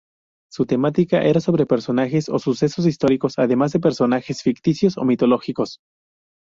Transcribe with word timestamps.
Su 0.51 0.65
temática 0.65 1.21
era 1.21 1.39
sobre 1.41 1.67
personajes 1.67 2.27
o 2.27 2.39
sucesos 2.39 2.87
históricos 2.87 3.35
además 3.37 3.71
de 3.71 3.79
personajes 3.81 4.41
ficticios 4.41 4.97
o 4.97 5.05
mitológicos. 5.05 5.77